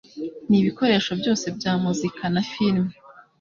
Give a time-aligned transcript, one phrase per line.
[0.49, 2.93] n'ibikoresho byose bya muzika na filime